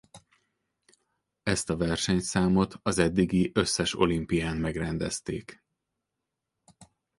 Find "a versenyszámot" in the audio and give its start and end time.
1.69-2.79